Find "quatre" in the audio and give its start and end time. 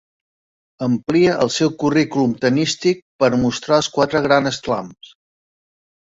3.99-4.23